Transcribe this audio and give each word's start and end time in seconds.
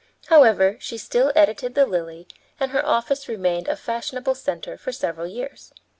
However, 0.29 0.77
she 0.79 0.97
still 0.97 1.31
edited 1.35 1.75
the 1.75 1.85
Lily, 1.85 2.27
and 2.59 2.71
her 2.71 2.83
office 2.83 3.27
remained 3.27 3.67
a 3.67 3.75
fashionable 3.75 4.33
center 4.33 4.75
for 4.75 4.91
several 4.91 5.27
years. 5.27 5.71